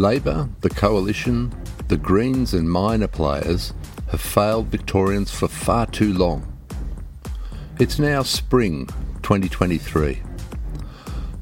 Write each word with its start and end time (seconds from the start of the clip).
Labor, 0.00 0.48
the 0.60 0.70
Coalition, 0.70 1.52
the 1.88 1.96
Greens, 1.96 2.54
and 2.54 2.70
minor 2.70 3.08
players 3.08 3.74
have 4.10 4.20
failed 4.20 4.66
Victorians 4.68 5.32
for 5.32 5.48
far 5.48 5.86
too 5.86 6.12
long. 6.12 6.46
It's 7.80 7.98
now 7.98 8.22
spring 8.22 8.86
2023. 9.22 10.22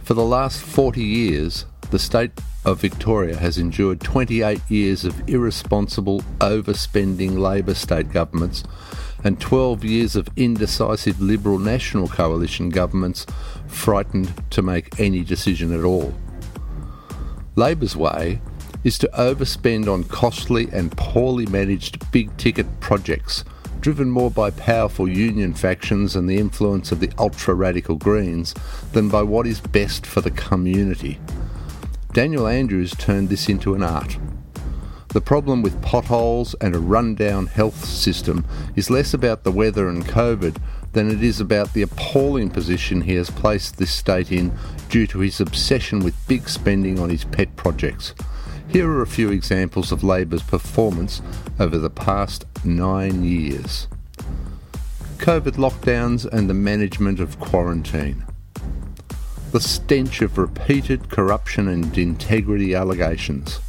For 0.03 0.15
the 0.15 0.25
last 0.25 0.63
40 0.63 1.03
years, 1.03 1.67
the 1.91 1.99
state 1.99 2.31
of 2.65 2.81
Victoria 2.81 3.37
has 3.37 3.59
endured 3.59 4.01
28 4.01 4.63
years 4.71 5.05
of 5.05 5.29
irresponsible 5.29 6.23
overspending 6.39 7.39
Labor 7.39 7.75
state 7.75 8.11
governments 8.11 8.65
and 9.23 9.39
12 9.39 9.85
years 9.85 10.17
of 10.17 10.31
indecisive 10.35 11.21
Liberal 11.21 11.59
National 11.59 12.09
Coalition 12.09 12.71
governments 12.71 13.27
frightened 13.67 14.33
to 14.51 14.63
make 14.63 14.99
any 14.99 15.23
decision 15.23 15.79
at 15.79 15.85
all. 15.85 16.15
Labor's 17.59 17.97
way 17.97 18.43
is 18.85 18.99
to 18.99 19.09
overspend 19.15 19.89
on 19.89 20.05
costly 20.05 20.69
and 20.73 20.95
poorly 20.95 21.47
managed 21.47 22.11
big 22.13 22.37
ticket 22.37 22.67
projects, 22.81 23.45
driven 23.81 24.11
more 24.11 24.31
by 24.31 24.51
powerful 24.51 25.09
union 25.09 25.55
factions 25.55 26.15
and 26.15 26.29
the 26.29 26.37
influence 26.37 26.93
of 26.93 27.01
the 27.01 27.11
ultra 27.19 27.55
radical 27.55 27.97
Greens 27.97 28.55
than 28.93 29.09
by 29.09 29.23
what 29.23 29.47
is 29.47 29.59
best 29.59 30.05
for 30.05 30.21
the 30.21 30.31
community. 30.31 31.19
Daniel 32.13 32.47
Andrews 32.47 32.95
turned 32.95 33.31
this 33.31 33.49
into 33.49 33.75
an 33.75 33.83
art. 33.83 34.19
The 35.09 35.23
problem 35.23 35.63
with 35.63 35.81
potholes 35.81 36.55
and 36.61 36.75
a 36.75 36.79
rundown 36.79 37.47
health 37.47 37.87
system 37.87 38.45
is 38.75 38.91
less 38.91 39.15
about 39.15 39.45
the 39.45 39.51
weather 39.51 39.89
and 39.89 40.05
COVID 40.05 40.59
than 40.97 41.11
it 41.11 41.23
is 41.23 41.43
about 41.43 41.75
the 41.75 41.83
appalling 41.83 42.49
position 42.49 43.03
he 43.03 43.17
has 43.17 43.29
placed 43.29 43.77
this 43.77 43.91
state 43.91 44.33
in 44.33 44.51
due 44.89 45.07
to 45.07 45.19
his 45.19 45.43
obsession 45.43 46.01
with 46.01 46.27
big 46.27 46.49
spending 46.49 46.99
on 46.99 47.11
his 47.11 47.23
pet 47.23 47.55
projects. 47.55 48.15
Here 48.67 48.89
are 48.91 49.03
a 49.03 49.07
few 49.07 49.31
examples 49.31 49.93
of 49.93 50.03
Labor's 50.03 50.43
performance 50.43 51.21
over 51.61 51.77
the 51.77 51.91
past 51.91 52.47
nine 52.65 53.25
years. 53.25 53.89
COVID 55.19 55.57
lockdowns 55.57 56.25
and 56.25 56.49
the 56.49 56.55
management 56.55 57.21
of 57.21 57.39
quarantine. 57.41 58.25
The 59.53 59.61
stench 59.61 60.23
of 60.23 60.39
repeated 60.39 61.11
corruption 61.11 61.69
and 61.69 61.97
integrity 61.99 62.75
allegations. 62.75 63.61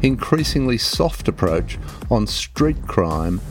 Increasingly 0.00 0.78
soft 0.78 1.28
approach 1.28 1.78
on 2.10 2.26
street 2.26 2.86
crime 2.86 3.42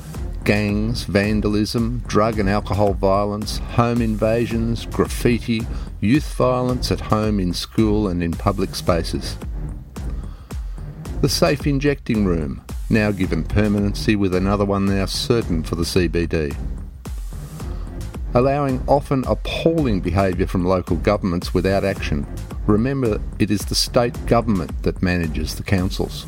gangs, 0.43 1.03
vandalism, 1.05 1.99
drug 2.05 2.39
and 2.39 2.49
alcohol 2.49 2.93
violence, 2.93 3.59
home 3.59 4.01
invasions, 4.01 4.85
graffiti, 4.87 5.61
youth 6.01 6.33
violence 6.35 6.91
at 6.91 6.99
home, 6.99 7.39
in 7.39 7.53
school, 7.53 8.07
and 8.07 8.21
in 8.21 8.31
public 8.31 8.75
spaces. 8.75 9.37
The 11.21 11.29
safe 11.29 11.65
injecting 11.65 12.25
room, 12.25 12.63
now 12.89 13.11
given 13.11 13.45
permanency 13.45 14.15
with 14.15 14.35
another 14.35 14.65
one 14.65 14.85
now 14.85 15.05
certain 15.05 15.63
for 15.63 15.75
the 15.75 15.83
CBD. 15.83 16.55
Allowing 18.33 18.83
often 18.87 19.23
appalling 19.25 20.01
behaviour 20.01 20.47
from 20.47 20.65
local 20.65 20.97
governments 20.97 21.53
without 21.53 21.85
action. 21.85 22.25
Remember, 22.67 23.21
it 23.39 23.51
is 23.51 23.61
the 23.61 23.75
state 23.75 24.25
government 24.25 24.83
that 24.83 25.01
manages 25.01 25.55
the 25.55 25.63
councils. 25.63 26.25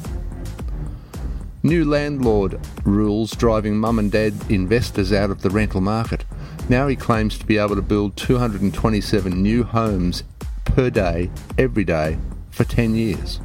New 1.66 1.84
landlord 1.84 2.60
rules 2.84 3.32
driving 3.32 3.76
mum 3.76 3.98
and 3.98 4.12
dad 4.12 4.36
investors 4.50 5.12
out 5.12 5.32
of 5.32 5.42
the 5.42 5.50
rental 5.50 5.82
market. 5.82 6.24
Now 6.70 6.88
he 6.88 6.96
claims 6.96 7.40
to 7.40 7.46
be 7.48 7.58
able 7.58 7.74
to 7.74 7.82
build 7.82 8.16
227 8.18 9.42
new 9.42 9.64
homes 9.64 10.22
per 10.64 10.92
day, 10.92 11.32
every 11.58 11.84
day, 11.84 12.20
for 12.52 12.66
10 12.66 12.94
years. 12.94 13.40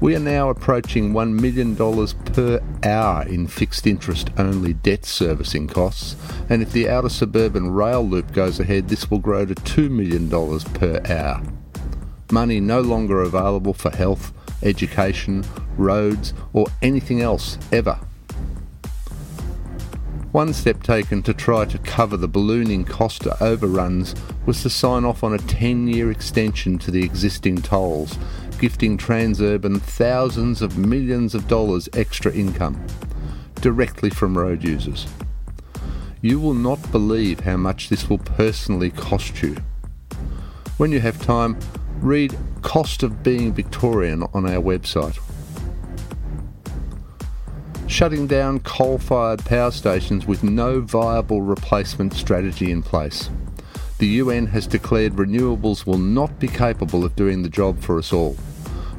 We 0.00 0.16
are 0.16 0.18
now 0.18 0.48
approaching 0.48 1.12
$1 1.12 1.38
million 1.38 1.76
per 1.76 2.62
hour 2.88 3.28
in 3.28 3.46
fixed 3.46 3.86
interest 3.86 4.30
only 4.38 4.72
debt 4.72 5.04
servicing 5.04 5.68
costs, 5.68 6.16
and 6.48 6.62
if 6.62 6.72
the 6.72 6.88
outer 6.88 7.10
suburban 7.10 7.70
rail 7.72 8.02
loop 8.02 8.32
goes 8.32 8.58
ahead, 8.58 8.88
this 8.88 9.10
will 9.10 9.18
grow 9.18 9.44
to 9.44 9.54
$2 9.54 9.90
million 9.90 10.30
per 10.72 11.02
hour. 11.06 11.42
Money 12.32 12.60
no 12.60 12.80
longer 12.80 13.20
available 13.20 13.74
for 13.74 13.90
health, 13.90 14.32
education, 14.62 15.44
roads, 15.76 16.34
or 16.52 16.66
anything 16.82 17.20
else 17.20 17.58
ever. 17.72 17.98
One 20.32 20.52
step 20.52 20.82
taken 20.82 21.22
to 21.22 21.32
try 21.32 21.64
to 21.64 21.78
cover 21.78 22.18
the 22.18 22.28
ballooning 22.28 22.84
Costa 22.84 23.42
overruns 23.42 24.14
was 24.44 24.62
to 24.62 24.70
sign 24.70 25.06
off 25.06 25.24
on 25.24 25.32
a 25.32 25.38
10 25.38 25.88
year 25.88 26.10
extension 26.10 26.78
to 26.78 26.90
the 26.90 27.02
existing 27.02 27.62
tolls, 27.62 28.18
gifting 28.58 28.98
Transurban 28.98 29.80
thousands 29.80 30.60
of 30.60 30.76
millions 30.76 31.34
of 31.34 31.48
dollars 31.48 31.88
extra 31.94 32.32
income, 32.32 32.86
directly 33.62 34.10
from 34.10 34.36
road 34.36 34.62
users. 34.62 35.06
You 36.20 36.38
will 36.40 36.54
not 36.54 36.92
believe 36.92 37.40
how 37.40 37.56
much 37.56 37.88
this 37.88 38.10
will 38.10 38.18
personally 38.18 38.90
cost 38.90 39.42
you. 39.42 39.56
When 40.76 40.92
you 40.92 41.00
have 41.00 41.22
time, 41.22 41.58
read 42.00 42.36
Cost 42.62 43.02
of 43.02 43.22
Being 43.22 43.52
Victorian 43.52 44.22
on 44.34 44.46
our 44.46 44.62
website 44.62 45.18
shutting 47.88 48.26
down 48.26 48.60
coal 48.60 48.98
fired 48.98 49.44
power 49.44 49.70
stations 49.70 50.26
with 50.26 50.44
no 50.44 50.80
viable 50.80 51.40
replacement 51.42 52.12
strategy 52.12 52.70
in 52.70 52.82
place. 52.82 53.30
The 53.98 54.06
UN 54.06 54.46
has 54.46 54.66
declared 54.66 55.14
renewables 55.14 55.86
will 55.86 55.98
not 55.98 56.38
be 56.38 56.46
capable 56.46 57.04
of 57.04 57.16
doing 57.16 57.42
the 57.42 57.48
job 57.48 57.80
for 57.80 57.98
us 57.98 58.12
all. 58.12 58.36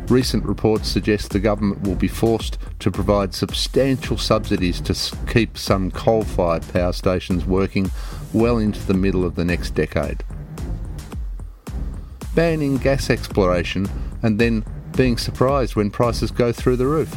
Recent 0.10 0.44
reports 0.44 0.90
suggest 0.90 1.30
the 1.30 1.40
government 1.40 1.84
will 1.84 1.96
be 1.96 2.08
forced 2.08 2.58
to 2.80 2.92
provide 2.92 3.34
substantial 3.34 4.18
subsidies 4.18 4.82
to 4.82 5.16
keep 5.28 5.58
some 5.58 5.92
coal 5.92 6.24
fired 6.24 6.68
power 6.74 6.92
stations 6.92 7.46
working 7.46 7.92
well 8.34 8.58
into 8.58 8.86
the 8.86 8.94
middle 8.96 9.24
of 9.24 9.36
the 9.36 9.46
next 9.46 9.76
decade. 9.76 10.24
Banning 12.40 12.78
gas 12.78 13.10
exploration 13.10 13.90
and 14.24 14.40
then 14.40 14.64
being 14.96 15.18
surprised 15.18 15.76
when 15.76 15.92
prices 15.92 16.32
go 16.32 16.54
through 16.54 16.78
the 16.78 16.88
roof. 16.88 17.14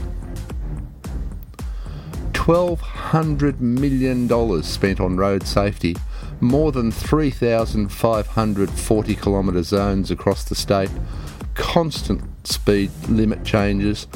$1,200 2.33 3.61
million 3.61 4.63
spent 4.65 4.99
on 4.99 5.17
road 5.17 5.47
safety, 5.47 5.95
more 6.41 6.73
than 6.73 6.91
3,540 6.91 9.15
kilometre 9.15 9.63
zones 9.63 10.11
across 10.11 10.43
the 10.43 10.57
state, 10.57 10.91
constant 11.55 12.21
speed 12.45 12.91
limit 13.09 13.45
changes. 13.45 14.09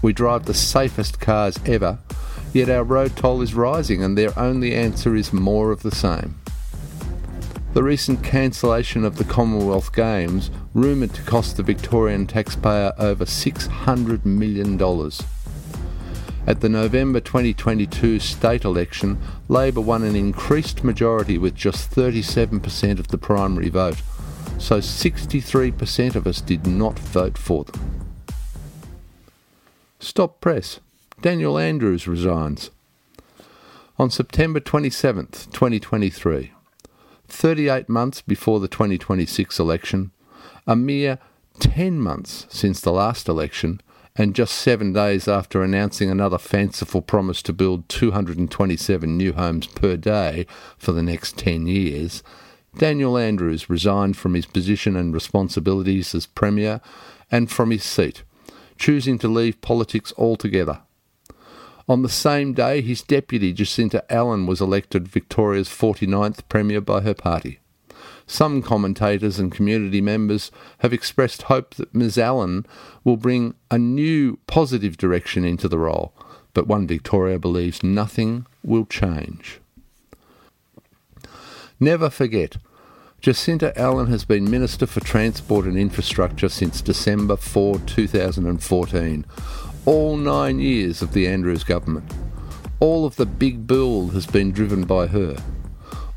We 0.00 0.12
drive 0.12 0.44
the 0.44 0.54
safest 0.54 1.18
cars 1.18 1.58
ever, 1.66 1.98
yet 2.52 2.70
our 2.70 2.84
road 2.84 3.16
toll 3.16 3.42
is 3.42 3.52
rising, 3.52 4.00
and 4.00 4.16
their 4.16 4.38
only 4.38 4.76
answer 4.76 5.16
is 5.16 5.32
more 5.32 5.72
of 5.72 5.82
the 5.82 5.90
same. 5.90 6.36
The 7.76 7.82
recent 7.82 8.24
cancellation 8.24 9.04
of 9.04 9.18
the 9.18 9.24
Commonwealth 9.24 9.94
Games, 9.94 10.50
rumoured 10.72 11.12
to 11.12 11.20
cost 11.20 11.58
the 11.58 11.62
Victorian 11.62 12.26
taxpayer 12.26 12.94
over 12.96 13.26
$600 13.26 14.24
million. 14.24 14.80
At 16.46 16.62
the 16.62 16.70
November 16.70 17.20
2022 17.20 18.18
state 18.18 18.64
election, 18.64 19.18
Labor 19.48 19.82
won 19.82 20.04
an 20.04 20.16
increased 20.16 20.84
majority 20.84 21.36
with 21.36 21.54
just 21.54 21.90
37% 21.90 22.98
of 22.98 23.08
the 23.08 23.18
primary 23.18 23.68
vote, 23.68 24.00
so 24.56 24.78
63% 24.78 26.14
of 26.14 26.26
us 26.26 26.40
did 26.40 26.66
not 26.66 26.98
vote 26.98 27.36
for 27.36 27.64
them. 27.64 28.06
Stop 30.00 30.40
press. 30.40 30.80
Daniel 31.20 31.58
Andrews 31.58 32.08
resigns. 32.08 32.70
On 33.98 34.08
September 34.08 34.60
27, 34.60 35.26
2023, 35.26 36.52
38 37.28 37.88
months 37.88 38.22
before 38.22 38.60
the 38.60 38.68
2026 38.68 39.58
election, 39.58 40.10
a 40.66 40.76
mere 40.76 41.18
10 41.58 41.98
months 42.00 42.46
since 42.48 42.80
the 42.80 42.92
last 42.92 43.28
election, 43.28 43.80
and 44.16 44.34
just 44.34 44.54
seven 44.54 44.92
days 44.92 45.28
after 45.28 45.62
announcing 45.62 46.10
another 46.10 46.38
fanciful 46.38 47.02
promise 47.02 47.42
to 47.42 47.52
build 47.52 47.88
227 47.88 49.16
new 49.16 49.32
homes 49.32 49.66
per 49.66 49.96
day 49.96 50.46
for 50.78 50.92
the 50.92 51.02
next 51.02 51.36
10 51.36 51.66
years, 51.66 52.22
Daniel 52.78 53.16
Andrews 53.16 53.70
resigned 53.70 54.16
from 54.16 54.34
his 54.34 54.46
position 54.46 54.96
and 54.96 55.14
responsibilities 55.14 56.14
as 56.14 56.26
Premier 56.26 56.80
and 57.30 57.50
from 57.50 57.70
his 57.70 57.84
seat, 57.84 58.22
choosing 58.78 59.18
to 59.18 59.28
leave 59.28 59.60
politics 59.60 60.12
altogether. 60.18 60.80
On 61.88 62.02
the 62.02 62.08
same 62.08 62.52
day, 62.52 62.80
his 62.80 63.02
deputy 63.02 63.52
Jacinta 63.52 64.04
Allan 64.12 64.46
was 64.46 64.60
elected 64.60 65.06
Victoria's 65.06 65.68
49th 65.68 66.40
Premier 66.48 66.80
by 66.80 67.00
her 67.02 67.14
party. 67.14 67.60
Some 68.26 68.60
commentators 68.60 69.38
and 69.38 69.52
community 69.52 70.00
members 70.00 70.50
have 70.78 70.92
expressed 70.92 71.42
hope 71.42 71.74
that 71.76 71.94
Ms 71.94 72.18
Allan 72.18 72.66
will 73.04 73.16
bring 73.16 73.54
a 73.70 73.78
new 73.78 74.38
positive 74.48 74.96
direction 74.96 75.44
into 75.44 75.68
the 75.68 75.78
role, 75.78 76.12
but 76.52 76.66
One 76.66 76.88
Victoria 76.88 77.38
believes 77.38 77.84
nothing 77.84 78.46
will 78.64 78.84
change. 78.84 79.60
Never 81.78 82.10
forget, 82.10 82.56
Jacinta 83.20 83.78
Allan 83.78 84.08
has 84.08 84.24
been 84.24 84.50
Minister 84.50 84.86
for 84.86 85.00
Transport 85.00 85.66
and 85.66 85.78
Infrastructure 85.78 86.48
since 86.48 86.80
December 86.80 87.36
4, 87.36 87.78
2014, 87.80 89.24
all 89.86 90.16
nine 90.16 90.58
years 90.58 91.00
of 91.00 91.12
the 91.12 91.28
Andrews 91.28 91.62
government. 91.62 92.12
All 92.80 93.06
of 93.06 93.14
the 93.14 93.24
Big 93.24 93.68
Build 93.68 94.12
has 94.14 94.26
been 94.26 94.50
driven 94.50 94.84
by 94.84 95.06
her. 95.06 95.36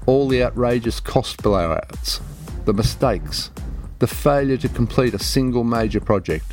All 0.07 0.27
the 0.27 0.43
outrageous 0.43 0.99
cost 0.99 1.43
blowouts, 1.43 2.19
the 2.65 2.73
mistakes, 2.73 3.51
the 3.99 4.07
failure 4.07 4.57
to 4.57 4.69
complete 4.69 5.13
a 5.13 5.19
single 5.19 5.63
major 5.63 5.99
project, 5.99 6.51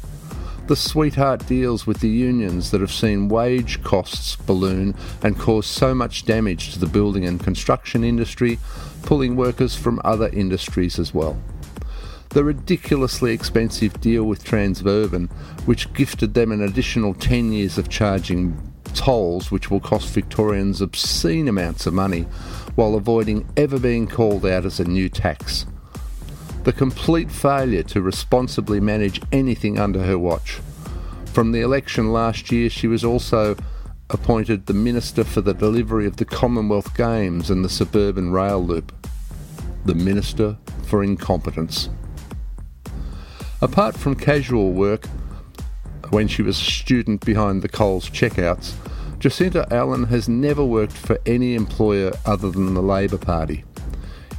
the 0.66 0.76
sweetheart 0.76 1.46
deals 1.46 1.86
with 1.86 2.00
the 2.00 2.08
unions 2.08 2.70
that 2.70 2.82
have 2.82 2.92
seen 2.92 3.28
wage 3.28 3.82
costs 3.82 4.36
balloon 4.36 4.94
and 5.22 5.38
cause 5.38 5.66
so 5.66 5.94
much 5.94 6.26
damage 6.26 6.74
to 6.74 6.78
the 6.78 6.86
building 6.86 7.24
and 7.24 7.42
construction 7.42 8.04
industry, 8.04 8.58
pulling 9.04 9.36
workers 9.36 9.74
from 9.74 10.02
other 10.04 10.28
industries 10.34 10.98
as 10.98 11.14
well. 11.14 11.40
The 12.31 12.44
ridiculously 12.44 13.32
expensive 13.32 14.00
deal 14.00 14.25
with 14.25 14.44
Transurban, 14.44 15.31
which 15.67 15.93
gifted 15.94 16.34
them 16.34 16.52
an 16.52 16.62
additional 16.62 17.14
10 17.14 17.52
years 17.52 17.78
of 17.78 17.88
charging 17.88 18.61
tolls, 18.94 19.50
which 19.50 19.70
will 19.70 19.81
cost 19.81 20.08
Victorians 20.11 20.81
obscene 20.81 21.49
amounts 21.49 21.87
of 21.87 21.94
money, 21.94 22.23
while 22.75 22.94
avoiding 22.94 23.49
ever 23.56 23.78
being 23.78 24.06
called 24.06 24.44
out 24.44 24.64
as 24.64 24.81
a 24.81 24.84
new 24.84 25.08
tax 25.08 25.67
the 26.67 26.73
complete 26.73 27.31
failure 27.31 27.84
to 27.84 28.02
responsibly 28.02 28.81
manage 28.81 29.23
anything 29.31 29.78
under 29.78 30.02
her 30.02 30.19
watch. 30.19 30.58
From 31.26 31.52
the 31.52 31.61
election 31.61 32.12
last 32.12 32.50
year, 32.50 32.69
she 32.69 32.88
was 32.88 33.05
also 33.05 33.56
appointed 34.11 34.67
the 34.67 34.75
Minister 34.75 35.23
for 35.23 35.40
the 35.40 35.55
Delivery 35.55 36.08
of 36.08 36.17
the 36.17 36.25
Commonwealth 36.25 36.96
Games 36.96 37.50
and 37.50 37.64
the 37.64 37.69
Suburban 37.69 38.32
Rail 38.32 38.58
Loop. 38.58 38.93
The 39.84 39.94
Minister 39.94 40.56
for 40.87 41.05
Incompetence. 41.05 41.88
Apart 43.62 43.96
from 43.96 44.16
casual 44.16 44.72
work, 44.72 45.06
when 46.10 46.28
she 46.28 46.42
was 46.42 46.60
a 46.60 46.64
student 46.64 47.24
behind 47.24 47.62
the 47.62 47.68
Coles 47.68 48.10
checkouts, 48.10 48.74
Jacinta 49.18 49.66
Allan 49.72 50.04
has 50.04 50.28
never 50.28 50.62
worked 50.62 50.92
for 50.92 51.18
any 51.24 51.54
employer 51.54 52.12
other 52.26 52.50
than 52.50 52.74
the 52.74 52.82
Labor 52.82 53.16
Party. 53.16 53.64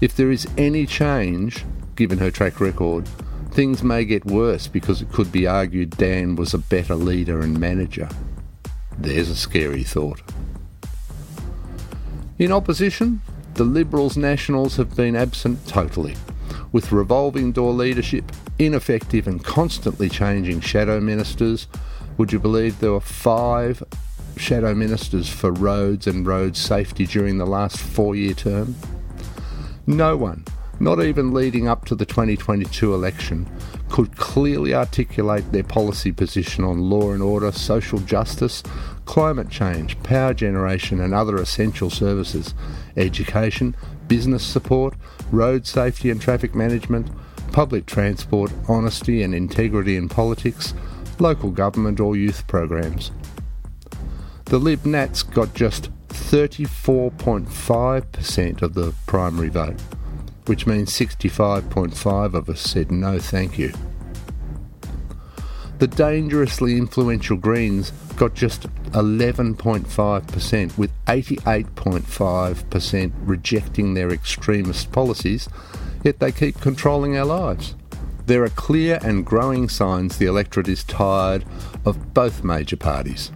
If 0.01 0.15
there 0.15 0.29
is 0.29 0.47
any 0.55 0.85
change, 0.85 1.65
given 1.95 2.19
her 2.19 2.29
track 2.29 2.61
record, 2.61 3.07
things 3.49 3.81
may 3.81 4.05
get 4.05 4.23
worse 4.25 4.67
because 4.67 5.01
it 5.01 5.11
could 5.11 5.31
be 5.31 5.47
argued 5.47 5.97
Dan 5.97 6.35
was 6.35 6.53
a 6.53 6.59
better 6.59 6.93
leader 6.93 7.41
and 7.41 7.59
manager. 7.59 8.07
There's 8.99 9.29
a 9.29 9.35
scary 9.35 9.83
thought. 9.83 10.21
In 12.37 12.51
opposition, 12.51 13.21
the 13.55 13.63
Liberals 13.63 14.15
Nationals 14.15 14.75
have 14.75 14.95
been 14.95 15.15
absent 15.15 15.67
totally, 15.67 16.15
with 16.71 16.91
revolving 16.91 17.51
door 17.51 17.73
leadership, 17.73 18.31
ineffective 18.59 19.27
and 19.27 19.43
constantly 19.43 20.09
changing 20.09 20.61
shadow 20.61 20.99
ministers. 20.99 21.67
Would 22.17 22.31
you 22.31 22.39
believe 22.39 22.79
there 22.79 22.91
were 22.91 22.99
five 22.99 23.83
shadow 24.35 24.73
ministers 24.73 25.29
for 25.29 25.51
roads 25.51 26.07
and 26.07 26.25
road 26.25 26.55
safety 26.55 27.05
during 27.05 27.37
the 27.37 27.45
last 27.45 27.77
four 27.77 28.15
year 28.15 28.33
term? 28.33 28.75
No 29.85 30.17
one 30.17 30.43
not 30.79 31.01
even 31.01 31.33
leading 31.33 31.67
up 31.67 31.85
to 31.85 31.95
the 31.95 32.05
2022 32.05 32.93
election, 32.93 33.49
could 33.89 34.15
clearly 34.17 34.73
articulate 34.73 35.51
their 35.51 35.63
policy 35.63 36.11
position 36.11 36.63
on 36.63 36.89
law 36.89 37.11
and 37.11 37.23
order, 37.23 37.51
social 37.51 37.99
justice, 37.99 38.61
climate 39.05 39.49
change, 39.49 40.01
power 40.03 40.33
generation, 40.33 40.99
and 40.99 41.13
other 41.13 41.37
essential 41.37 41.89
services, 41.89 42.53
education, 42.95 43.75
business 44.07 44.43
support, 44.43 44.93
road 45.31 45.65
safety 45.65 46.09
and 46.09 46.21
traffic 46.21 46.53
management, 46.53 47.07
public 47.51 47.85
transport, 47.85 48.51
honesty 48.67 49.23
and 49.23 49.35
integrity 49.35 49.95
in 49.95 50.09
politics, 50.09 50.73
local 51.19 51.51
government, 51.51 51.99
or 51.99 52.15
youth 52.15 52.47
programs. 52.47 53.11
The 54.45 54.59
Lib 54.59 54.85
Nats 54.85 55.23
got 55.23 55.53
just 55.53 55.89
34.5% 56.09 58.61
of 58.61 58.73
the 58.73 58.93
primary 59.05 59.49
vote 59.49 59.79
which 60.47 60.65
means 60.65 60.89
65.5 60.91 62.33
of 62.33 62.49
us 62.49 62.61
said 62.61 62.91
no 62.91 63.19
thank 63.19 63.59
you. 63.59 63.71
The 65.79 65.87
dangerously 65.87 66.77
influential 66.77 67.35
Greens 67.37 67.91
got 68.15 68.33
just 68.33 68.63
11.5%, 68.93 70.77
with 70.77 70.91
88.5% 71.05 73.11
rejecting 73.21 73.93
their 73.93 74.09
extremist 74.09 74.91
policies, 74.91 75.47
yet 76.07 76.19
they 76.19 76.31
keep 76.31 76.61
controlling 76.61 77.17
our 77.17 77.25
lives. 77.25 77.75
There 78.27 78.41
are 78.45 78.49
clear 78.49 78.97
and 79.03 79.25
growing 79.25 79.67
signs 79.67 80.17
the 80.17 80.25
electorate 80.25 80.69
is 80.69 80.85
tired 80.85 81.43
of 81.85 82.13
both 82.13 82.45
major 82.45 82.77
parties 82.77 83.29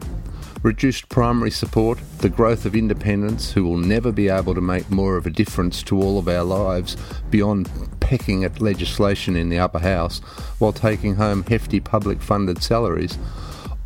reduced 0.64 1.10
primary 1.10 1.50
support, 1.50 1.98
the 2.20 2.30
growth 2.30 2.66
of 2.66 2.76
independents 2.76 3.52
who 3.52 3.64
will 3.64 3.80
never 3.80 4.12
be 4.12 4.30
able 4.30 4.54
to 4.54 4.62
make 4.62 4.92
more 4.92 5.18
of 5.18 5.26
a 5.26 5.32
difference 5.32 5.82
to 5.82 6.00
all 6.00 6.20
of 6.20 6.28
our 6.28 6.44
lives 6.44 6.96
beyond 7.32 7.68
pecking 8.00 8.44
at 8.44 8.62
legislation 8.62 9.36
in 9.36 9.50
the 9.50 9.58
upper 9.58 9.80
house 9.80 10.20
while 10.60 10.72
taking 10.72 11.16
home 11.16 11.44
hefty 11.46 11.80
public 11.80 12.22
funded 12.22 12.62
salaries, 12.62 13.18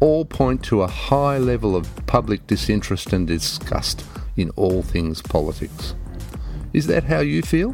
all 0.02 0.26
point 0.26 0.62
to 0.64 0.82
a 0.82 0.88
high 0.88 1.38
level 1.38 1.78
of 1.78 2.06
public 2.08 2.46
disinterest 2.46 3.14
and 3.14 3.26
disgust 3.26 4.04
in 4.36 4.50
all 4.58 4.84
things 4.84 5.22
politics. 5.22 5.96
Is 6.74 6.88
that 6.88 7.06
how 7.06 7.22
you 7.22 7.42
feel? 7.42 7.74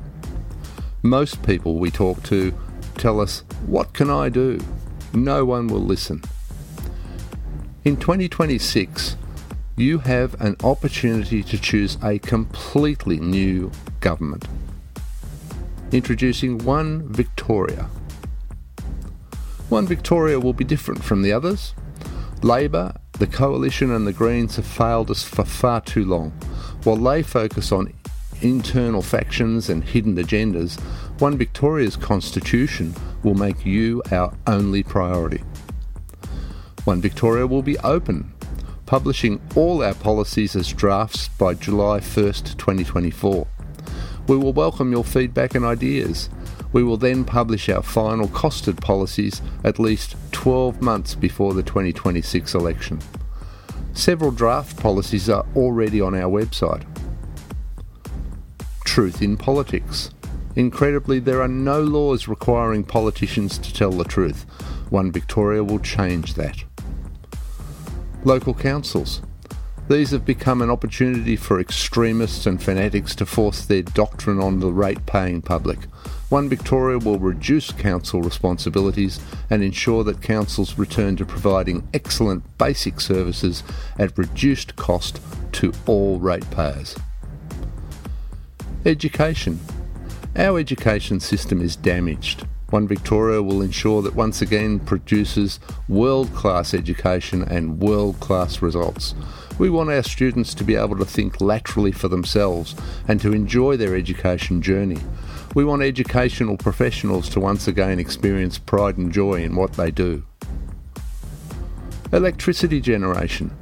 Most 1.04 1.42
people 1.42 1.80
we 1.80 1.90
talk 1.90 2.22
to 2.24 2.54
tell 2.96 3.20
us, 3.20 3.40
What 3.66 3.92
can 3.94 4.12
I 4.12 4.30
do? 4.30 4.60
No 5.14 5.44
one 5.46 5.66
will 5.66 5.82
listen. 5.82 6.22
In 7.84 7.98
2026, 7.98 9.18
you 9.76 9.98
have 9.98 10.40
an 10.40 10.56
opportunity 10.64 11.42
to 11.42 11.58
choose 11.58 11.98
a 12.04 12.20
completely 12.20 13.20
new 13.20 13.72
government. 14.00 14.48
Introducing 15.92 16.60
One 16.60 17.12
Victoria. 17.12 17.90
One 19.70 19.88
Victoria 19.88 20.40
will 20.40 20.54
be 20.54 20.64
different 20.64 21.04
from 21.04 21.24
the 21.24 21.34
others. 21.34 21.74
Labor, 22.44 22.94
the 23.14 23.26
Coalition, 23.26 23.90
and 23.90 24.06
the 24.06 24.14
Greens 24.14 24.58
have 24.58 24.68
failed 24.68 25.10
us 25.10 25.24
for 25.24 25.46
far 25.46 25.82
too 25.82 26.06
long. 26.06 26.30
While 26.84 26.98
they 26.98 27.24
focus 27.24 27.72
on 27.72 27.92
internal 28.42 29.02
factions 29.02 29.70
and 29.70 29.84
hidden 29.84 30.16
agendas, 30.16 30.80
One 31.20 31.38
Victoria's 31.38 31.96
constitution 31.96 32.94
will 33.24 33.36
make 33.36 33.66
you 33.66 34.02
our 34.12 34.34
only 34.48 34.84
priority. 34.84 35.44
One 36.84 37.02
Victoria 37.02 37.46
will 37.46 37.62
be 37.62 37.78
open, 37.80 38.34
publishing 38.86 39.40
all 39.56 39.84
our 39.84 39.94
policies 39.94 40.56
as 40.56 40.74
drafts 40.74 41.28
by 41.30 41.54
July 41.54 42.00
1st, 42.00 42.58
2024. 42.58 43.48
We 44.28 44.38
will 44.38 44.54
welcome 44.54 44.92
your 44.92 45.04
feedback 45.04 45.56
and 45.56 45.64
ideas. 45.64 46.30
We 46.74 46.84
will 46.84 46.98
then 46.98 47.26
publish 47.26 47.70
our 47.70 47.84
final 47.84 48.28
costed 48.28 48.82
policies 48.82 49.42
at 49.64 49.80
least 49.80 50.16
12 50.32 50.82
months 50.82 51.16
before 51.16 51.54
the 51.54 51.64
2026 51.64 52.54
election. 52.54 53.00
Several 53.94 54.32
draft 54.32 54.78
policies 54.78 55.30
are 55.30 55.46
already 55.56 56.00
on 56.00 56.16
our 56.16 56.32
website. 56.32 56.84
Truth 58.92 59.22
in 59.22 59.38
politics. 59.38 60.10
Incredibly, 60.58 61.20
there 61.20 61.42
are 61.42 61.48
no 61.48 61.82
laws 61.82 62.28
requiring 62.28 62.84
politicians 62.84 63.58
to 63.58 63.74
tell 63.74 63.92
the 63.92 64.04
truth. 64.04 64.44
One 64.90 65.14
Victoria 65.14 65.64
will 65.64 65.80
change 65.80 66.34
that 66.34 66.66
local 68.26 68.54
councils. 68.54 69.22
These 69.88 70.12
have 70.12 70.26
become 70.26 70.62
an 70.62 70.70
opportunity 70.70 71.38
for 71.38 71.58
extremists 71.58 72.46
and 72.46 72.62
fanatics 72.62 73.16
to 73.16 73.26
force 73.26 73.64
their 73.64 73.82
doctrine 73.82 74.42
on 74.42 74.60
the 74.60 74.74
rate 74.74 75.06
paying 75.06 75.42
public. 75.42 75.86
One 76.28 76.50
Victoria 76.50 76.98
will 76.98 77.18
reduce 77.18 77.72
council 77.72 78.22
responsibilities 78.22 79.22
and 79.50 79.64
ensure 79.64 80.04
that 80.04 80.22
councils 80.22 80.78
return 80.78 81.16
to 81.16 81.26
providing 81.26 81.88
excellent 81.94 82.44
basic 82.58 83.00
services 83.00 83.64
at 83.98 84.18
reduced 84.18 84.76
cost 84.76 85.22
to 85.54 85.72
all 85.86 86.20
ratepayers. 86.20 86.98
Education. 88.84 89.60
Our 90.36 90.58
education 90.58 91.20
system 91.20 91.62
is 91.62 91.76
damaged. 91.76 92.48
One 92.72 92.88
Victoria 92.88 93.44
will 93.44 93.62
ensure 93.62 94.02
that 94.02 94.16
once 94.16 94.42
again 94.42 94.80
produces 94.80 95.60
world 95.88 96.34
class 96.34 96.74
education 96.74 97.44
and 97.44 97.80
world 97.80 98.20
class 98.20 98.60
results. 98.64 99.14
We 99.60 99.70
want 99.70 99.92
our 99.92 100.02
students 100.02 100.56
to 100.56 100.64
be 100.64 100.74
able 100.74 100.98
to 100.98 101.06
think 101.06 101.40
laterally 101.40 101.92
for 101.92 102.08
themselves 102.08 102.74
and 103.08 103.22
to 103.22 103.34
enjoy 103.34 103.78
their 103.78 103.96
education 103.96 104.64
journey. 104.64 104.98
We 105.54 105.64
want 105.64 105.84
educational 105.84 106.58
professionals 106.58 107.30
to 107.30 107.40
once 107.40 107.68
again 107.68 108.00
experience 108.00 108.58
pride 108.58 108.98
and 108.98 109.12
joy 109.12 109.44
in 109.44 109.56
what 109.56 109.74
they 109.74 109.92
do. 109.92 110.26
Electricity 112.12 112.82
generation. 112.82 113.56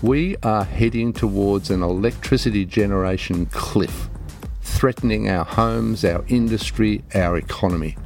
We 0.00 0.38
are 0.42 0.64
heading 0.64 1.12
towards 1.12 1.68
an 1.68 1.82
electricity 1.82 2.64
generation 2.64 3.44
cliff 3.44 4.08
threatening 4.64 5.28
our 5.28 5.44
homes, 5.44 6.04
our 6.04 6.24
industry, 6.26 7.04
our 7.14 7.36
economy. 7.36 7.96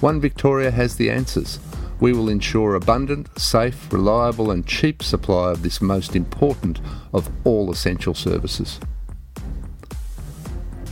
One 0.00 0.20
Victoria 0.20 0.70
has 0.70 0.96
the 0.96 1.08
answers. 1.08 1.58
We 2.00 2.12
will 2.12 2.28
ensure 2.28 2.74
abundant, 2.74 3.28
safe, 3.38 3.90
reliable, 3.92 4.50
and 4.50 4.66
cheap 4.66 5.02
supply 5.02 5.52
of 5.52 5.62
this 5.62 5.80
most 5.80 6.16
important 6.16 6.80
of 7.12 7.30
all 7.44 7.70
essential 7.70 8.12
services. 8.12 8.80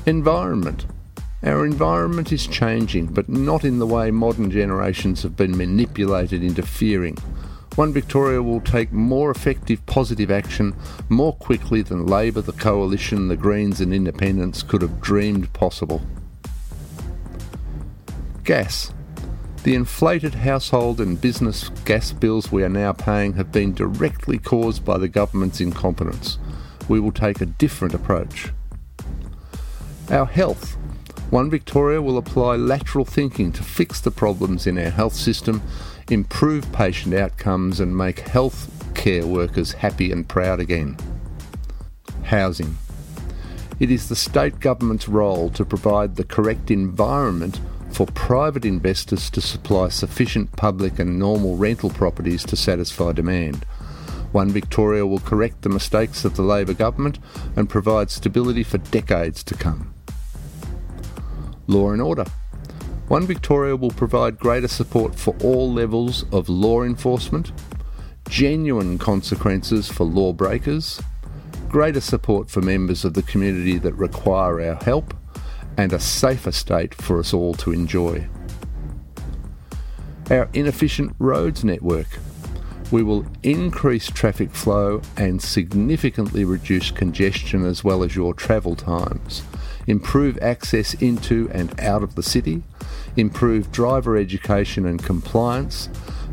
Environment. 0.06 0.87
Our 1.42 1.66
environment 1.66 2.32
is 2.32 2.47
changing, 2.47 3.06
but 3.06 3.28
not 3.28 3.64
in 3.64 3.80
the 3.80 3.87
way 3.87 4.12
modern 4.12 4.50
generations 4.50 5.25
have 5.25 5.37
been 5.37 5.56
manipulated 5.56 6.44
into 6.44 6.62
fearing. 6.62 7.18
One 7.75 7.93
Victoria 7.93 8.43
will 8.43 8.61
take 8.61 8.93
more 8.93 9.31
effective 9.31 9.85
positive 9.87 10.31
action 10.31 10.75
more 11.09 11.33
quickly 11.33 11.81
than 11.81 12.07
Labor, 12.07 12.43
the 12.43 12.52
Coalition, 12.52 13.29
the 13.29 13.37
Greens, 13.37 13.81
and 13.81 13.95
Independents 13.95 14.62
could 14.62 14.83
have 14.83 15.00
dreamed 15.00 15.50
possible. 15.55 16.02
Gas. 18.45 18.93
The 19.64 19.75
inflated 19.75 20.35
household 20.35 21.00
and 21.00 21.19
business 21.19 21.71
gas 21.87 22.12
bills 22.12 22.52
we 22.52 22.62
are 22.62 22.69
now 22.69 22.93
paying 22.93 23.35
have 23.35 23.52
been 23.52 23.73
directly 23.73 24.37
caused 24.37 24.85
by 24.85 24.99
the 24.99 25.09
government's 25.09 25.61
incompetence. 25.61 26.38
We 26.88 27.00
will 27.00 27.12
take 27.12 27.41
a 27.41 27.47
different 27.47 27.95
approach. 27.95 28.50
Our 30.11 30.26
health. 30.26 30.76
One 31.31 31.49
Victoria 31.49 32.02
will 32.02 32.19
apply 32.19 32.57
lateral 32.57 33.07
thinking 33.07 33.52
to 33.52 33.62
fix 33.62 34.00
the 34.00 34.11
problems 34.11 34.67
in 34.67 34.76
our 34.76 34.91
health 34.91 35.14
system, 35.14 35.62
improve 36.11 36.71
patient 36.73 37.14
outcomes, 37.14 37.80
and 37.80 37.97
make 37.97 38.21
health 38.21 38.71
care 38.94 39.26
workers 39.26 39.73
happy 39.73 40.12
and 40.12 40.28
proud 40.28 40.61
again. 40.61 40.97
Housing. 42.25 42.76
It 43.80 43.90
is 43.90 44.09
the 44.09 44.16
state 44.16 44.61
government's 44.61 45.09
role 45.09 45.50
to 45.50 45.64
provide 45.64 46.16
the 46.16 46.25
correct 46.25 46.71
environment 46.71 47.61
for 47.90 48.06
private 48.06 48.64
investors 48.64 49.28
to 49.30 49.40
supply 49.40 49.88
sufficient 49.88 50.52
public 50.52 50.99
and 50.99 51.18
normal 51.18 51.56
rental 51.56 51.90
properties 51.90 52.44
to 52.44 52.56
satisfy 52.56 53.12
demand. 53.12 53.64
One 54.32 54.50
Victoria 54.50 55.06
will 55.06 55.18
correct 55.18 55.62
the 55.62 55.68
mistakes 55.68 56.25
of 56.25 56.37
the 56.37 56.42
Labor 56.42 56.73
government 56.75 57.18
and 57.54 57.68
provide 57.68 58.11
stability 58.11 58.62
for 58.62 58.78
decades 58.78 59.42
to 59.44 59.54
come. 59.54 59.92
Law 61.66 61.90
and 61.90 62.00
Order. 62.00 62.25
One 63.12 63.26
Victoria 63.26 63.76
will 63.76 63.90
provide 63.90 64.38
greater 64.38 64.69
support 64.69 65.14
for 65.14 65.37
all 65.45 65.71
levels 65.71 66.25
of 66.33 66.49
law 66.49 66.83
enforcement, 66.83 67.52
genuine 68.31 68.97
consequences 68.97 69.87
for 69.87 70.04
lawbreakers, 70.04 70.99
greater 71.69 72.00
support 72.00 72.49
for 72.49 72.62
members 72.62 73.04
of 73.04 73.12
the 73.12 73.21
community 73.21 73.76
that 73.76 73.92
require 73.97 74.62
our 74.62 74.76
help, 74.76 75.12
and 75.76 75.92
a 75.92 76.00
safer 76.00 76.52
state 76.52 76.95
for 76.95 77.19
us 77.19 77.35
all 77.35 77.52
to 77.52 77.71
enjoy. 77.71 78.26
Our 80.31 80.49
inefficient 80.54 81.14
roads 81.19 81.64
network. 81.64 82.19
We 82.90 83.02
will 83.02 83.26
increase 83.42 84.07
traffic 84.07 84.52
flow 84.52 85.02
and 85.19 85.42
significantly 85.42 86.47
reduce 86.47 86.90
congestion 86.90 87.66
as 87.66 87.85
well 87.85 88.04
as 88.04 88.16
your 88.16 88.33
travel 88.33 88.75
times 88.75 89.42
improve 89.87 90.38
access 90.40 90.95
into 90.95 91.50
and 91.52 91.78
out 91.81 92.02
of 92.02 92.14
the 92.14 92.23
city, 92.23 92.62
improve 93.16 93.73
driver 93.73 94.16
education 94.16 94.87
and 94.87 95.02
compliance, 95.02 95.88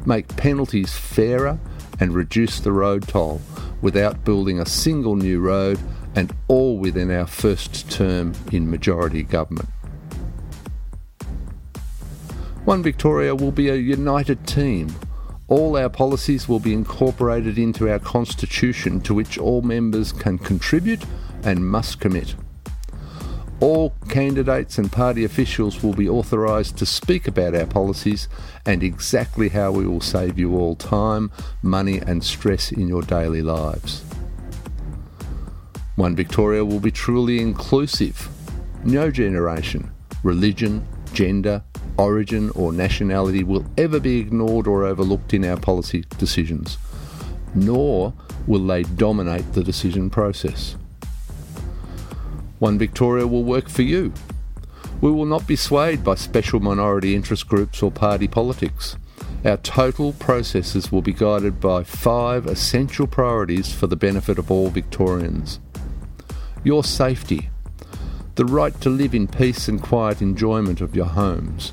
make 0.05 0.35
penalties 0.37 0.93
fairer, 0.93 1.59
and 1.99 2.13
reduce 2.13 2.59
the 2.59 2.71
road 2.71 3.07
toll 3.07 3.41
without 3.81 4.23
building 4.23 4.59
a 4.59 4.65
single 4.65 5.15
new 5.15 5.39
road 5.39 5.79
and 6.15 6.33
all 6.47 6.77
within 6.77 7.11
our 7.11 7.27
first 7.27 7.89
term 7.91 8.33
in 8.51 8.69
majority 8.69 9.23
government. 9.23 9.69
One 12.65 12.83
Victoria 12.83 13.35
will 13.35 13.51
be 13.51 13.69
a 13.69 13.75
united 13.75 14.45
team. 14.45 14.93
All 15.47 15.75
our 15.75 15.89
policies 15.89 16.47
will 16.47 16.59
be 16.59 16.73
incorporated 16.73 17.57
into 17.57 17.89
our 17.89 17.99
constitution 17.99 19.01
to 19.01 19.13
which 19.13 19.37
all 19.37 19.61
members 19.61 20.11
can 20.11 20.37
contribute 20.37 21.03
and 21.43 21.67
must 21.67 21.99
commit. 21.99 22.35
All 23.61 23.93
candidates 24.07 24.77
and 24.77 24.89
party 24.89 25.25
officials 25.25 25.83
will 25.83 25.93
be 25.93 26.07
authorised 26.07 26.77
to 26.77 26.85
speak 26.85 27.27
about 27.27 27.53
our 27.53 27.65
policies 27.65 28.29
and 28.65 28.81
exactly 28.81 29.49
how 29.49 29.71
we 29.71 29.85
will 29.85 29.99
save 29.99 30.39
you 30.39 30.55
all 30.55 30.75
time, 30.75 31.29
money, 31.61 31.99
and 31.99 32.23
stress 32.23 32.71
in 32.71 32.87
your 32.87 33.01
daily 33.01 33.41
lives. 33.41 34.01
One 35.97 36.15
Victoria 36.15 36.63
will 36.63 36.79
be 36.79 36.91
truly 36.91 37.41
inclusive. 37.41 38.29
No 38.85 39.11
generation, 39.11 39.91
religion, 40.23 40.87
gender, 41.11 41.61
origin, 41.97 42.51
or 42.51 42.71
nationality 42.71 43.43
will 43.43 43.65
ever 43.77 43.99
be 43.99 44.19
ignored 44.19 44.67
or 44.67 44.85
overlooked 44.85 45.33
in 45.33 45.43
our 45.43 45.57
policy 45.57 46.05
decisions, 46.17 46.77
nor 47.53 48.13
will 48.47 48.65
they 48.65 48.83
dominate 48.83 49.51
the 49.51 49.63
decision 49.65 50.09
process. 50.09 50.77
One 52.59 52.77
Victoria 52.77 53.25
will 53.25 53.45
work 53.45 53.69
for 53.69 53.83
you. 53.83 54.13
We 54.99 55.11
will 55.11 55.25
not 55.25 55.47
be 55.47 55.55
swayed 55.55 56.03
by 56.03 56.15
special 56.15 56.59
minority 56.59 57.15
interest 57.15 57.47
groups 57.47 57.81
or 57.81 57.89
party 57.89 58.27
politics. 58.27 58.97
Our 59.45 59.55
total 59.57 60.11
processes 60.11 60.91
will 60.91 61.01
be 61.01 61.13
guided 61.13 61.61
by 61.61 61.85
five 61.85 62.45
essential 62.45 63.07
priorities 63.07 63.73
for 63.73 63.87
the 63.87 63.95
benefit 63.95 64.37
of 64.37 64.51
all 64.51 64.69
Victorians. 64.69 65.61
Your 66.65 66.83
safety, 66.83 67.49
the 68.35 68.43
right 68.43 68.79
to 68.81 68.89
live 68.89 69.15
in 69.15 69.27
peace 69.27 69.69
and 69.69 69.81
quiet 69.81 70.21
enjoyment 70.21 70.81
of 70.81 70.97
your 70.97 71.05
homes, 71.05 71.71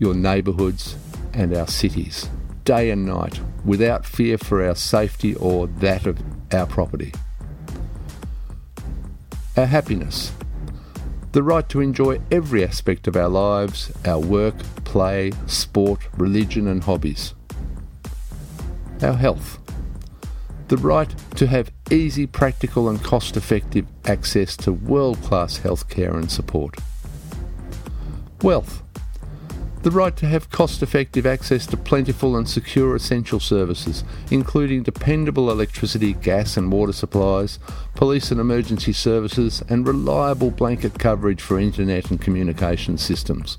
your 0.00 0.14
neighbourhoods, 0.14 0.96
and 1.32 1.54
our 1.54 1.68
cities, 1.68 2.28
day 2.64 2.90
and 2.90 3.06
night, 3.06 3.40
without 3.64 4.04
fear 4.04 4.36
for 4.36 4.64
our 4.66 4.74
safety 4.74 5.36
or 5.36 5.68
that 5.68 6.06
of 6.06 6.18
our 6.52 6.66
property 6.66 7.12
our 9.56 9.66
happiness, 9.66 10.32
the 11.32 11.42
right 11.42 11.68
to 11.68 11.80
enjoy 11.80 12.20
every 12.30 12.64
aspect 12.64 13.06
of 13.06 13.16
our 13.16 13.28
lives, 13.28 13.92
our 14.04 14.18
work, 14.18 14.56
play, 14.84 15.32
sport, 15.46 16.00
religion, 16.16 16.66
and 16.66 16.84
hobbies, 16.84 17.34
our 19.02 19.14
health, 19.14 19.58
the 20.68 20.76
right 20.78 21.14
to 21.36 21.46
have 21.46 21.70
easy, 21.90 22.26
practical, 22.26 22.88
and 22.88 23.02
cost 23.02 23.36
effective 23.36 23.86
access 24.06 24.56
to 24.56 24.72
world 24.72 25.20
class 25.22 25.58
healthcare 25.58 26.14
and 26.14 26.30
support, 26.30 26.76
wealth 28.42 28.82
the 29.84 29.90
right 29.90 30.16
to 30.16 30.26
have 30.26 30.48
cost 30.48 30.82
effective 30.82 31.26
access 31.26 31.66
to 31.66 31.76
plentiful 31.76 32.36
and 32.36 32.48
secure 32.48 32.96
essential 32.96 33.38
services, 33.38 34.02
including 34.30 34.82
dependable 34.82 35.50
electricity, 35.50 36.14
gas, 36.14 36.56
and 36.56 36.72
water 36.72 36.92
supplies, 36.94 37.58
police 37.94 38.30
and 38.30 38.40
emergency 38.40 38.94
services, 38.94 39.62
and 39.68 39.86
reliable 39.86 40.50
blanket 40.50 40.98
coverage 40.98 41.42
for 41.42 41.60
internet 41.60 42.10
and 42.10 42.18
communication 42.18 42.96
systems 42.96 43.58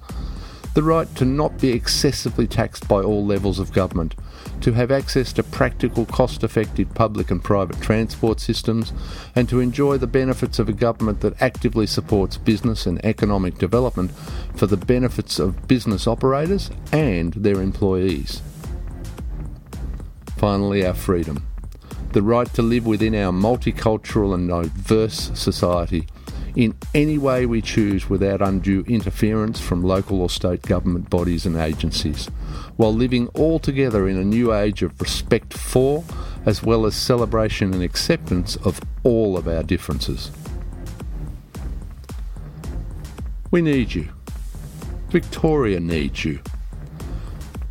the 0.75 0.83
right 0.83 1.15
to 1.15 1.23
not 1.23 1.57
be 1.57 1.71
excessively 1.71 2.45
taxed 2.45 2.85
by 2.85 3.01
all 3.01 3.25
levels 3.25 3.59
of 3.59 3.71
government, 3.71 4.13
to 4.59 4.73
have 4.73 4.91
access 4.91 5.31
to 5.31 5.41
practical, 5.41 6.05
cost 6.05 6.43
effective 6.43 6.93
public 6.93 7.31
and 7.31 7.41
private 7.41 7.81
transport 7.81 8.41
systems, 8.41 8.91
and 9.35 9.47
to 9.47 9.61
enjoy 9.61 9.97
the 9.97 10.05
benefits 10.05 10.59
of 10.59 10.67
a 10.67 10.73
government 10.73 11.21
that 11.21 11.41
actively 11.41 11.87
supports 11.87 12.35
business 12.35 12.85
and 12.85 13.03
economic 13.05 13.57
development 13.57 14.11
for 14.53 14.67
the 14.67 14.75
benefits 14.75 15.39
of 15.39 15.65
business 15.65 16.07
operators 16.07 16.69
and 16.91 17.33
their 17.35 17.61
employees. 17.61 18.41
Finally, 20.35 20.85
our 20.85 20.93
freedom. 20.93 21.47
The 22.11 22.21
right 22.21 22.53
to 22.53 22.61
live 22.61 22.85
within 22.85 23.15
our 23.15 23.31
multicultural 23.31 24.33
and 24.33 24.49
diverse 24.49 25.31
society 25.33 26.07
in 26.55 26.75
any 26.93 27.17
way 27.17 27.45
we 27.45 27.61
choose 27.61 28.09
without 28.09 28.41
undue 28.41 28.83
interference 28.87 29.59
from 29.59 29.83
local 29.83 30.21
or 30.21 30.29
state 30.29 30.61
government 30.61 31.09
bodies 31.09 31.45
and 31.45 31.57
agencies, 31.57 32.27
while 32.77 32.93
living 32.93 33.27
all 33.29 33.59
together 33.59 34.07
in 34.07 34.17
a 34.17 34.23
new 34.23 34.53
age 34.53 34.81
of 34.81 34.99
respect 35.01 35.53
for, 35.53 36.03
as 36.45 36.63
well 36.63 36.85
as 36.85 36.95
celebration 36.95 37.73
and 37.73 37.83
acceptance 37.83 38.55
of 38.57 38.79
all 39.03 39.37
of 39.37 39.47
our 39.47 39.63
differences. 39.63 40.31
We 43.51 43.61
need 43.61 43.93
you. 43.93 44.09
Victoria 45.09 45.79
needs 45.79 46.25
you. 46.25 46.39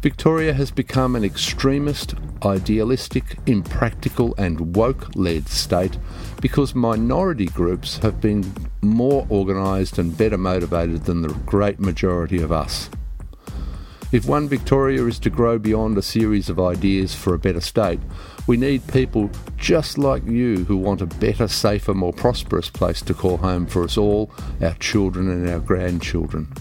Victoria 0.04 0.52
has 0.52 0.70
become 0.70 1.16
an 1.16 1.25
extremist, 1.25 2.14
idealistic, 2.44 3.38
impractical, 3.46 4.34
and 4.37 4.76
woke 4.76 5.16
led 5.16 5.49
state 5.49 5.96
because 6.42 6.75
minority 6.75 7.46
groups 7.46 7.96
have 7.96 8.20
been 8.20 8.44
more 8.82 9.26
organised 9.30 9.96
and 9.96 10.14
better 10.14 10.37
motivated 10.37 11.06
than 11.06 11.23
the 11.23 11.32
great 11.46 11.80
majority 11.80 12.42
of 12.42 12.52
us. 12.52 12.90
If 14.12 14.26
One 14.26 14.46
Victoria 14.46 15.06
is 15.06 15.18
to 15.20 15.30
grow 15.30 15.58
beyond 15.58 15.96
a 15.96 16.02
series 16.02 16.50
of 16.50 16.61
ideas 16.61 17.14
for 17.14 17.32
a 17.32 17.38
better 17.38 17.62
state, 17.62 18.00
we 18.46 18.58
need 18.58 18.87
people 18.88 19.30
just 19.56 19.96
like 19.96 20.26
you 20.26 20.66
who 20.66 20.76
want 20.76 21.00
a 21.00 21.06
better, 21.06 21.49
safer, 21.49 21.94
more 21.94 22.12
prosperous 22.12 22.68
place 22.68 23.00
to 23.00 23.14
call 23.14 23.38
home 23.38 23.64
for 23.64 23.82
us 23.82 23.96
all, 23.96 24.30
our 24.61 24.75
children 24.75 25.30
and 25.30 25.49
our 25.49 25.61
grandchildren. 25.61 26.52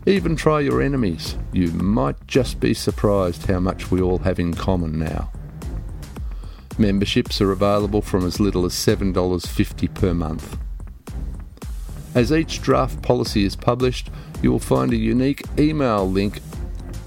Even 0.04 0.36
try 0.36 0.60
your 0.60 0.82
enemies. 0.82 1.38
You 1.50 1.72
might 1.72 2.26
just 2.26 2.60
be 2.60 2.74
surprised 2.74 3.46
how 3.46 3.58
much 3.58 3.90
we 3.90 4.02
all 4.02 4.18
have 4.18 4.38
in 4.38 4.52
common 4.52 4.98
now. 4.98 5.30
Memberships 6.78 7.40
are 7.40 7.52
available 7.52 8.02
from 8.02 8.26
as 8.26 8.40
little 8.40 8.64
as 8.64 8.72
$7.50 8.74 9.94
per 9.94 10.12
month. 10.12 10.58
As 12.14 12.32
each 12.32 12.62
draft 12.62 13.02
policy 13.02 13.44
is 13.44 13.56
published, 13.56 14.10
you 14.42 14.50
will 14.50 14.58
find 14.58 14.92
a 14.92 14.96
unique 14.96 15.42
email 15.58 16.08
link 16.08 16.40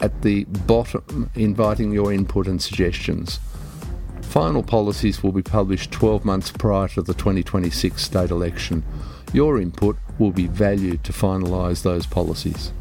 at 0.02 0.22
the 0.22 0.46
bottom 0.46 1.30
inviting 1.36 1.92
your 1.92 2.14
input 2.14 2.48
and 2.48 2.62
suggestions. 2.62 3.40
Final 4.22 4.64
policies 4.64 5.24
will 5.24 5.32
be 5.32 5.42
published 5.42 5.92
12 5.92 6.24
months 6.24 6.52
prior 6.52 6.88
to 6.90 7.02
the 7.02 7.14
2026 7.14 8.02
state 8.02 8.30
election. 8.30 8.84
Your 9.34 9.60
input 9.60 9.98
will 10.20 10.32
be 10.32 10.48
valued 10.48 11.04
to 11.06 11.14
finalise 11.14 11.84
those 11.84 12.06
policies. 12.06 12.72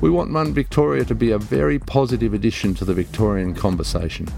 We 0.00 0.10
want 0.10 0.32
One 0.32 0.52
Victoria 0.52 1.04
to 1.04 1.14
be 1.14 1.30
a 1.30 1.38
very 1.38 1.78
positive 1.78 2.34
addition 2.34 2.74
to 2.74 2.84
the 2.84 2.94
Victorian 2.94 3.54
conversation. 3.54 4.28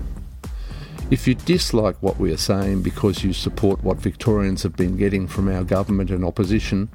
If 1.08 1.28
you 1.28 1.36
dislike 1.36 1.96
what 2.02 2.18
we 2.18 2.32
are 2.32 2.36
saying 2.36 2.82
because 2.82 3.22
you 3.22 3.32
support 3.32 3.84
what 3.84 3.98
Victorians 3.98 4.64
have 4.64 4.74
been 4.74 4.96
getting 4.96 5.28
from 5.28 5.48
our 5.48 5.62
government 5.62 6.10
and 6.10 6.24
opposition, 6.24 6.88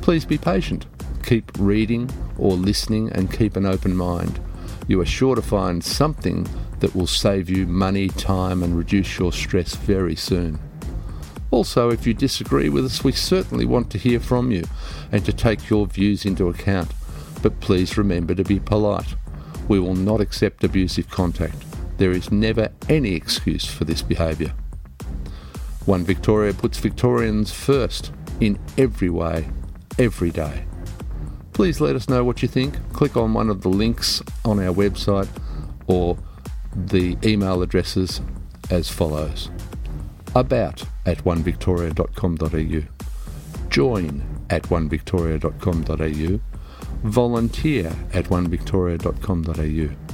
please 0.00 0.24
be 0.24 0.38
patient. 0.38 0.86
Keep 1.22 1.52
reading 1.58 2.08
or 2.38 2.52
listening 2.52 3.12
and 3.12 3.30
keep 3.30 3.56
an 3.56 3.66
open 3.66 3.94
mind. 3.94 4.40
You 4.88 4.98
are 5.02 5.06
sure 5.06 5.34
to 5.34 5.42
find 5.42 5.84
something 5.84 6.46
that 6.80 6.94
will 6.94 7.06
save 7.06 7.50
you 7.50 7.66
money, 7.66 8.08
time, 8.08 8.62
and 8.62 8.78
reduce 8.78 9.18
your 9.18 9.32
stress 9.32 9.74
very 9.74 10.16
soon. 10.16 10.58
Also, 11.50 11.90
if 11.90 12.06
you 12.06 12.14
disagree 12.14 12.70
with 12.70 12.86
us, 12.86 13.04
we 13.04 13.12
certainly 13.12 13.66
want 13.66 13.90
to 13.90 13.98
hear 13.98 14.20
from 14.20 14.52
you 14.52 14.64
and 15.12 15.22
to 15.26 15.34
take 15.34 15.68
your 15.68 15.86
views 15.86 16.24
into 16.24 16.48
account. 16.48 16.90
But 17.42 17.60
please 17.60 17.98
remember 17.98 18.34
to 18.34 18.42
be 18.42 18.58
polite. 18.58 19.14
We 19.68 19.78
will 19.78 19.94
not 19.94 20.22
accept 20.22 20.64
abusive 20.64 21.10
contact. 21.10 21.56
There 21.96 22.12
is 22.12 22.32
never 22.32 22.70
any 22.88 23.14
excuse 23.14 23.66
for 23.66 23.84
this 23.84 24.02
behaviour. 24.02 24.52
One 25.86 26.04
Victoria 26.04 26.52
puts 26.54 26.78
Victorians 26.78 27.52
first 27.52 28.12
in 28.40 28.58
every 28.78 29.10
way, 29.10 29.48
every 29.98 30.30
day. 30.30 30.64
Please 31.52 31.80
let 31.80 31.94
us 31.94 32.08
know 32.08 32.24
what 32.24 32.42
you 32.42 32.48
think. 32.48 32.74
Click 32.92 33.16
on 33.16 33.34
one 33.34 33.50
of 33.50 33.62
the 33.62 33.68
links 33.68 34.22
on 34.44 34.58
our 34.58 34.74
website 34.74 35.28
or 35.86 36.18
the 36.74 37.16
email 37.22 37.62
addresses 37.62 38.20
as 38.70 38.90
follows 38.90 39.50
about 40.34 40.82
at 41.06 41.18
onevictoria.com.au, 41.18 43.68
join 43.68 44.22
at 44.50 44.64
onevictoria.com.au, 44.64 46.40
volunteer 47.08 47.86
at 48.12 48.24
onevictoria.com.au. 48.26 50.13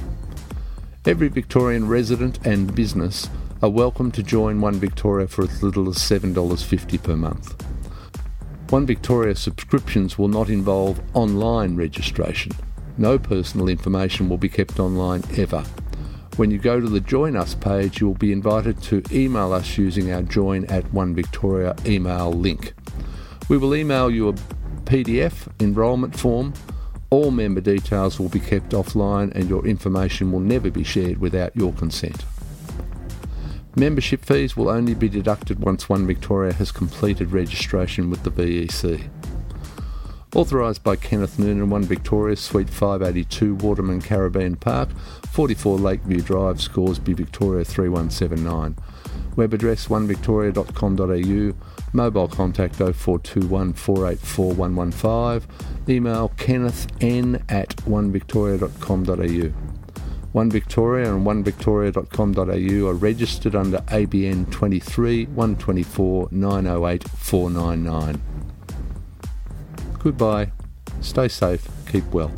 Every 1.03 1.29
Victorian 1.29 1.87
resident 1.87 2.45
and 2.45 2.75
business 2.75 3.27
are 3.63 3.71
welcome 3.71 4.11
to 4.11 4.21
join 4.21 4.61
One 4.61 4.75
Victoria 4.75 5.27
for 5.27 5.41
as 5.45 5.63
little 5.63 5.89
as 5.89 5.97
$7.50 5.97 7.01
per 7.01 7.15
month. 7.15 7.59
One 8.69 8.85
Victoria 8.85 9.33
subscriptions 9.33 10.19
will 10.19 10.27
not 10.27 10.47
involve 10.47 11.01
online 11.15 11.75
registration. 11.75 12.51
No 12.99 13.17
personal 13.17 13.67
information 13.67 14.29
will 14.29 14.37
be 14.37 14.47
kept 14.47 14.79
online 14.79 15.23
ever. 15.35 15.63
When 16.35 16.51
you 16.51 16.59
go 16.59 16.79
to 16.79 16.87
the 16.87 16.99
Join 16.99 17.35
Us 17.35 17.55
page, 17.55 17.99
you 17.99 18.05
will 18.05 18.13
be 18.13 18.31
invited 18.31 18.79
to 18.83 19.01
email 19.11 19.53
us 19.53 19.79
using 19.79 20.11
our 20.11 20.21
Join 20.21 20.65
at 20.65 20.93
One 20.93 21.15
Victoria 21.15 21.75
email 21.83 22.31
link. 22.31 22.75
We 23.49 23.57
will 23.57 23.73
email 23.73 24.11
you 24.11 24.29
a 24.29 24.33
PDF 24.83 25.47
enrolment 25.59 26.15
form 26.15 26.53
all 27.11 27.29
member 27.29 27.61
details 27.61 28.19
will 28.19 28.29
be 28.29 28.39
kept 28.39 28.71
offline 28.71 29.31
and 29.35 29.49
your 29.49 29.67
information 29.67 30.31
will 30.31 30.39
never 30.39 30.71
be 30.71 30.83
shared 30.83 31.19
without 31.19 31.55
your 31.55 31.73
consent. 31.73 32.25
Membership 33.75 34.25
fees 34.25 34.57
will 34.57 34.69
only 34.69 34.93
be 34.93 35.09
deducted 35.09 35.59
once 35.59 35.87
One 35.87 36.07
Victoria 36.07 36.53
has 36.53 36.71
completed 36.71 37.31
registration 37.31 38.09
with 38.09 38.23
the 38.23 38.31
VEC. 38.31 39.09
Authorised 40.33 40.81
by 40.83 40.95
Kenneth 40.95 41.37
Noonan, 41.37 41.69
1 41.69 41.83
Victoria, 41.83 42.37
Suite 42.37 42.69
582, 42.69 43.55
Waterman 43.55 44.01
Caribbean 44.01 44.55
Park, 44.55 44.89
44 45.31 45.77
Lakeview 45.77 46.21
Drive, 46.21 46.61
Scoresby, 46.61 47.11
Victoria 47.13 47.65
3179. 47.65 48.77
Web 49.35 49.53
address 49.53 49.87
onevictoria.com.au, 49.87 51.53
mobile 51.93 52.27
contact 52.29 52.75
0421 52.75 53.73
484 53.73 54.53
115, 54.53 55.80
email 55.91 56.29
kennethtn 56.37 57.43
at 57.49 57.75
onevictoria.com.au. 57.85 59.71
One 60.31 60.49
Victoria 60.49 61.13
and 61.13 61.25
onevictoria.com.au 61.25 62.87
are 62.89 62.93
registered 62.93 63.53
under 63.53 63.79
ABN 63.79 64.49
23 64.49 65.25
124 65.25 66.29
908 66.31 67.09
499. 67.09 68.21
Goodbye. 69.99 70.51
Stay 71.01 71.27
safe. 71.27 71.67
Keep 71.91 72.05
well. 72.13 72.31